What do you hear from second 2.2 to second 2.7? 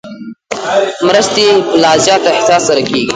احتیاط